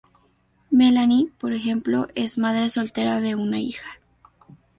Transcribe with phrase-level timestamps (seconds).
[0.71, 3.99] Melanie, por ejemplo, es madre soltera de una hija.